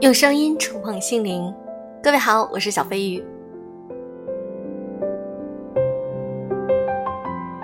[0.00, 1.54] 用声音触碰心灵，
[2.02, 3.22] 各位好，我是小飞鱼。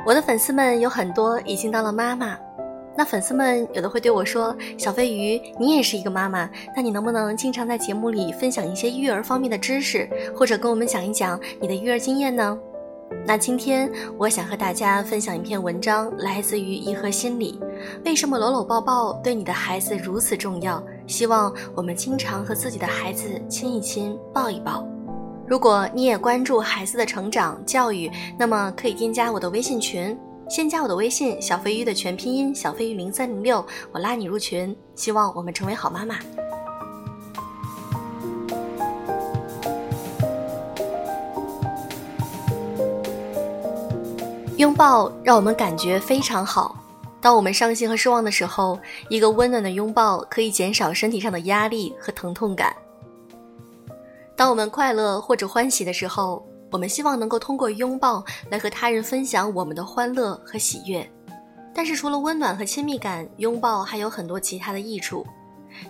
[0.04, 2.38] 我的粉丝们有很多已经当了妈妈，
[2.94, 6.46] 那粉丝们有的会对我说：“小飞鱼，你也是一个妈妈，
[6.76, 12.58] 那你能不能经常在节目里分享一些育儿方面的知识，或者跟我们讲一讲你的育儿经验呢？”
[13.24, 17.58] 那今天我想和大家分享一篇文章，来自于颐和心理。
[18.04, 20.82] 为什么搂搂抱抱对你的孩子如此重要？
[21.06, 24.86] 希望我们经常和自己的孩子亲一亲、抱一抱。
[25.46, 30.18] 如果你也关注孩子的成长教育，那么可以添加我的微信群。
[30.48, 34.76] 先加我的微信：小飞鱼的全拼音小飞鱼零三零六，我拉你入群。
[34.94, 36.16] 希望我们成为好妈妈。
[44.56, 46.76] 拥抱让我们感觉非常好。
[47.26, 52.72] 当我们伤心和失望的时候，一个温暖的拥抱可以减少身体上的压力和疼痛感。
[54.36, 61.04] 当我们快乐或者欢喜的时候，我们希望能够通过拥抱来和他人分享我们的欢乐和喜悦。
[61.74, 65.26] 但是，除了温暖和亲密感，拥抱还有很多其他的益处。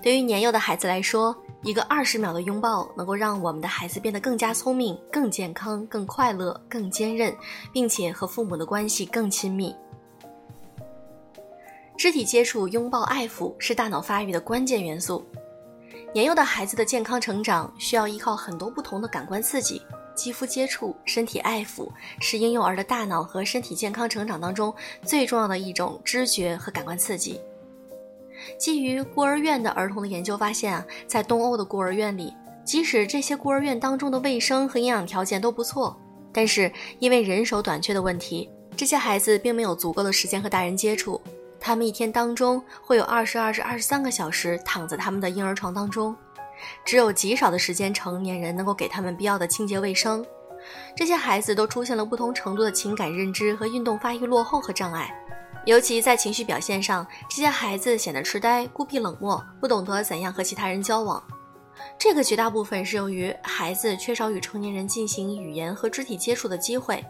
[0.03, 7.37] 对于年幼的孩子来说，一个二十秒的拥抱能够让我们的孩子变得更加聪明、更健康、更快乐、更坚韧，
[7.75, 9.77] 并且和父母的关系更亲密。
[11.97, 15.25] 肢体接触、拥抱、爱抚是大脑发育的关键元素。
[16.13, 19.83] 年幼的孩子的健康成长需要依靠很多不同的感官刺激，
[20.15, 27.41] 肌肤接触、身体爱抚是婴幼儿的大脑和身体健康成长当中最重要的一种知觉和感官刺激。
[28.59, 32.33] 基于孤儿院的儿童的研究发现啊，在东欧的孤儿院里，
[32.65, 35.99] 即使这些孤儿院当中的卫生和营养条件都不错，
[36.33, 41.21] 但是因为人手短缺的问题，这些孩子并没有足够的时间和大人接触。
[41.67, 46.15] 他们一天当中会有二十二至二十三个小时躺在他们的婴儿床当中，
[46.85, 50.25] 只有极少的时间成年人能够给他们必要的清洁卫生。
[50.95, 55.13] 这些孩子都出现了不同程度的情感认知和运动发育落后和障碍。
[55.65, 61.21] 尤其在情绪表现上，这些孩子显得痴呆、孤僻、冷漠，不懂得怎样和其他人交往。
[61.99, 67.05] 这个绝大部分是由于孩子缺少与成年人进行语言和肢体接触的机会，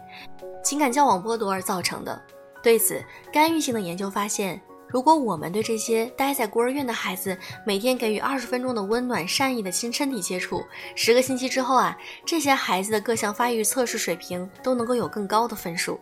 [0.63, 2.19] 情感交往剥夺而造成的。
[2.67, 3.01] 对此，
[3.31, 10.61] 干预性的研究发现，如果我们对这些待在孤儿院的孩子每天给予二十分钟的温暖、善意的亲身体接触，
[10.93, 15.97] 十个星期之后啊，这些孩子的各项发育测试水平都能够有更高的分数。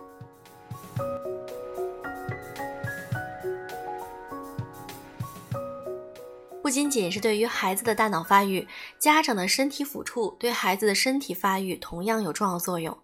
[6.63, 8.67] 不仅仅是对于孩子的大脑发育，
[8.97, 12.97] 家长的身体抚触对孩子的身体发育同样有重要作用。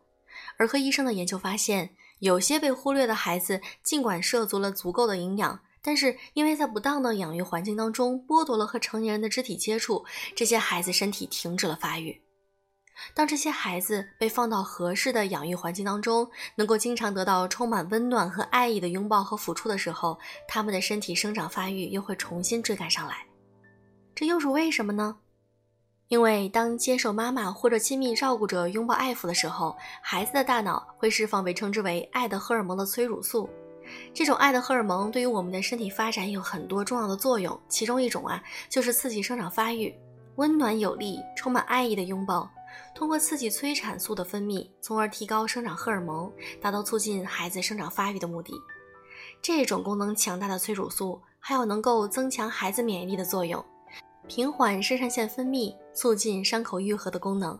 [0.57, 10.05] 儿科医生的研究发现，有些被忽略的孩子，尽管摄足了足够的营养，但是因为在不当的养育环境当中剥夺了和成年人的肢体接触，
[10.35, 12.21] 这些孩子身体停止了发育。
[13.15, 23.25] 当这些孩子被放到合适的养育环境当中，能够经常得到充满温暖和爱意的拥抱和抚触的时候，他们的身体生长发育又会重新追赶上来。
[24.13, 25.17] 这又是为什么呢？
[26.11, 33.49] 因为当接受妈妈或者亲密照顾者拥抱爱抚的时候，孩子的大脑会释放被称之为“爱的荷尔蒙”的催乳素。
[34.13, 39.95] 这种爱的荷尔蒙对于我们的身体发展有很多重要的作用，其中一种啊就是刺激生长发育。
[40.35, 42.51] 温暖有力、充满爱意的拥抱，
[42.93, 46.29] 通过刺激催产素的分泌，从而提高生长荷尔蒙，
[46.61, 48.53] 达到促进孩子生长发育的目的。
[49.41, 53.63] 这种功能强大的催乳素还有能够增强孩子免疫力的作用。
[54.33, 57.59] 平缓肾上腺分泌，促进伤口愈合的功能。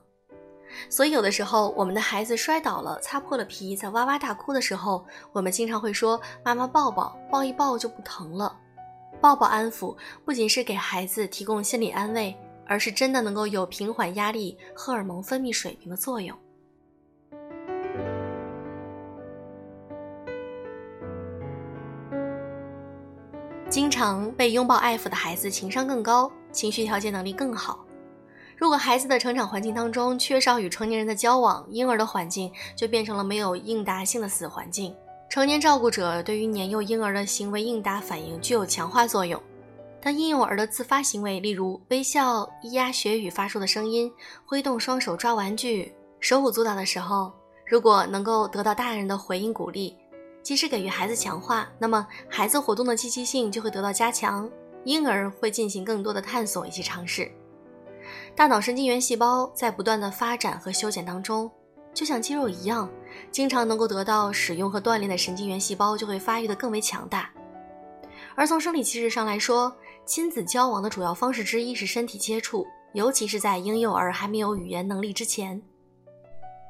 [0.89, 8.57] 所以，有的时候我们的孩子摔倒了，擦破了皮，在哇哇大哭的时候，我们经常会说：“妈妈抱抱，抱一抱就不疼了。”
[9.19, 12.33] 抱抱安抚不仅是给孩子提供心理安慰，
[12.65, 16.33] 而是真的能够有平缓压力、荷尔蒙分泌水平的作用。
[23.69, 27.85] 经常被拥抱爱抚的孩子情商更高，情绪调节能力更好。
[28.57, 34.95] 如果孩子的成长环境当中缺少与成年人的交往，婴儿的环境就变成了没有应答性的死环境。
[35.29, 39.41] 成年照顾者对于年幼婴儿的行为应答反应具有强化作用。
[40.01, 44.11] 当婴幼儿的自发行为，例如微笑、咿呀学语发出的声音、
[44.45, 47.31] 挥动双手抓玩具、手舞足蹈的时候，
[47.65, 49.95] 如果能够得到大人的回应鼓励。
[50.43, 54.49] 及时给予孩子强化，那么孩子活动的积极性就会得到加强，
[54.83, 57.31] 婴儿会进行更多的探索以及尝试。
[58.35, 61.49] 大脑神经元细胞在不断的发展和修剪当中，
[61.93, 62.89] 就像肌肉一样，
[63.31, 67.29] 经常能够得到使用和锻炼的神经元细胞就会发育的更为强大。
[68.35, 69.75] 而从生理机制上来说，
[70.05, 75.61] 亲子交往的主要方式之一是身体接触，尤其是在婴幼儿还没有语言能力之前。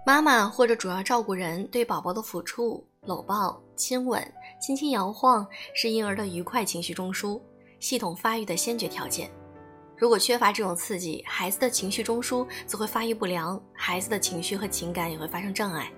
[0.06, 4.22] 妈妈或者主要照顾人对宝宝的抚触、搂抱、亲吻、
[4.60, 7.40] 轻轻摇晃，是婴儿的愉快情绪中枢、
[7.82, 9.30] 系统发育的先决条件。
[9.98, 15.92] 如果缺乏这种刺激，孩子的情绪中枢则会发育不良，孩子的情绪和情感也会发生障碍。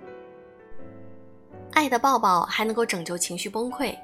[1.73, 3.95] 爱的抱抱还能够拯救情绪崩溃，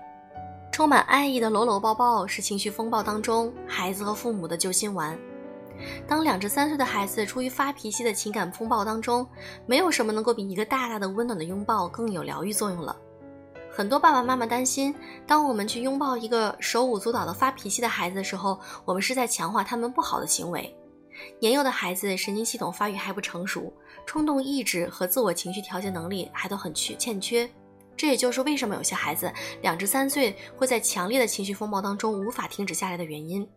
[0.71, 5.17] 充满爱意的搂搂抱抱是情绪风暴当中孩子和父母的救心丸。
[6.07, 9.25] 当两至三岁的孩子处于发脾气的情感风暴当中，
[9.65, 12.95] 没有什么能够比一个大大的温暖的拥抱更有疗愈作用了。
[13.71, 14.93] 很多爸爸妈妈担心，
[15.25, 20.75] 当我们去拥抱一个手舞足蹈的发脾气的孩子的时候，我们是在强化他们不好的行为。
[21.39, 23.71] 年幼的孩子神经系统发育还不成熟，
[24.05, 27.49] 冲动意志和自我情绪调节能力还都很缺欠缺。
[27.95, 29.31] 这也就是为什么有些孩子
[29.61, 33.47] 两至三岁会在强烈的情绪风暴当中无法停止下来的原因。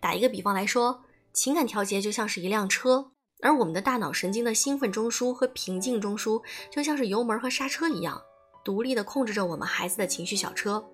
[0.00, 1.02] 打一个比方来说，
[1.32, 8.20] 情感调节就像是一辆车，而我们的大脑神经的兴奋中枢和平静中枢就像是油门和刹车一样。
[8.64, 10.84] 独立地控制着我们孩子的情绪小车，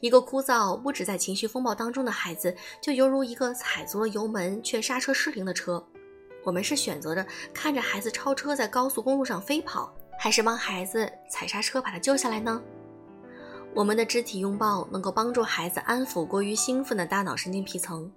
[0.00, 5.84] 一个枯燥不止在情绪风暴当中的孩子，就犹如一个踩足了油门却刹车失灵的车。
[6.42, 12.60] 我们是选择着看着孩子超车在高速公路上飞跑，还是帮孩子踩刹车把他救下来呢？
[13.74, 18.10] 我们的肢体拥抱能够帮助孩子安抚过于兴奋的大脑神经皮层。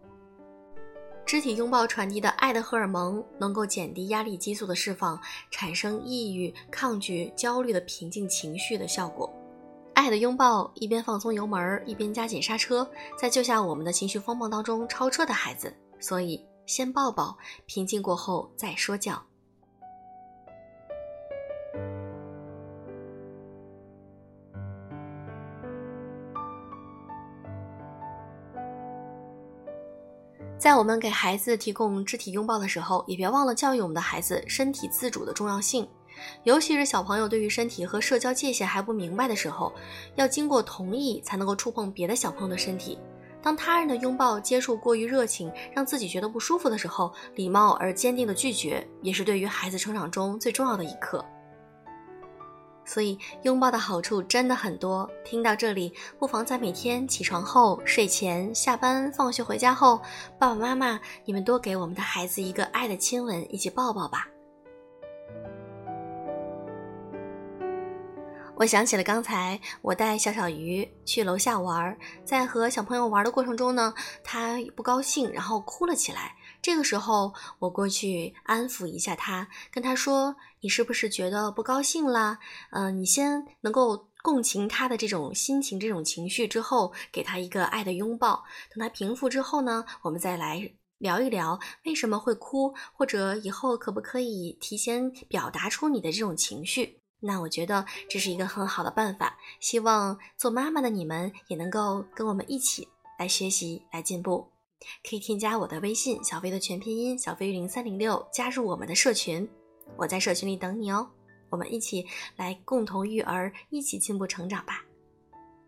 [1.25, 9.31] 肢体拥抱传递的爱的荷尔蒙能够减低压力激素的释放，产生抑郁、抗拒、焦虑的平静情绪的效果。
[9.95, 12.87] 爱的拥抱一边放松油门，一边加紧刹车，
[13.17, 15.73] 在救下我们的情绪风暴当中超车的孩子。
[15.99, 19.21] 所以，先抱抱，平静过后再说教。
[30.63, 35.86] 在我们给孩子提供肢体拥抱的时候，也别忘了教育我们的孩子身体自主的重要性。
[36.45, 39.74] 尤其是小朋友对于身体和社交界限还不明白的时候，
[40.15, 42.98] 要经过同意才能够触碰别的小朋友的身体。
[43.42, 51.25] 当他人的拥抱接触过于热情，让自己觉得不舒服的时候，礼貌而坚定的拒绝，也是对于孩子成长中最重要的一课。
[52.85, 55.09] 所以，拥抱的好处真的很多。
[55.24, 60.01] 听到这里，不妨在每天起床后、睡前、下班、放学回家后，
[60.38, 64.27] 爸爸妈妈，你们多给我们的孩子一个爱的亲吻，一起抱抱吧。
[68.56, 73.94] 我想起了刚才我带小小鱼去楼下玩，在和小朋友玩的过程中呢，
[74.24, 76.35] 他不高兴，然后哭了起来。
[76.63, 82.39] 这个时候，我过去安抚一下他，跟他说：“你是不是觉得不高兴啦？
[82.71, 88.45] 嗯，你先能够共情他的这种心情、这种情绪之后，给他一个爱的拥抱。
[88.74, 97.01] 等他平复之后呢，我们再来聊一聊为什么会哭，或者以后可不可以提前表达出你的这种情绪？
[97.19, 99.38] 那我觉得这是一个很好的办法。
[99.59, 102.88] 希望做妈妈的你们也能够跟我们一起
[103.19, 104.48] 来学习、来进步。”
[105.07, 109.47] 可以添加我的微信小飞的全拼音小飞零三零六，加入我们的社群，
[109.97, 111.09] 我在社群里等你哦。
[111.50, 114.83] 我们一起来共同育儿，一起进步成长吧。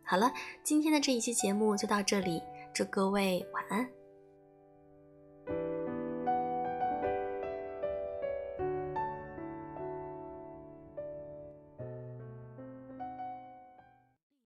[0.04, 0.32] 好了，
[0.64, 2.42] 今天的这一期节目就到这里，
[2.74, 3.95] 祝各位晚安。